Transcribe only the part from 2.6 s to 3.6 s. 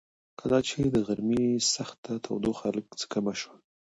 لږ څه کمه شوه.